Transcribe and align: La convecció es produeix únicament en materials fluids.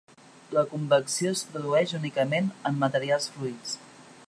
La 0.53 0.61
convecció 0.71 1.33
es 1.39 1.43
produeix 1.51 1.95
únicament 1.99 2.51
en 2.71 2.83
materials 2.85 3.29
fluids. 3.37 3.77